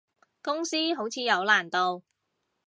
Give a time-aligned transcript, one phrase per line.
[0.41, 2.01] 公司好似有難度